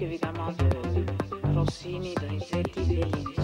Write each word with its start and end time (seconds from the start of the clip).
musique 0.00 0.02
évidemment 0.02 0.52
de 0.52 1.58
Rossini, 1.58 2.14
Donizetti, 2.14 2.80
Bellini 2.80 3.39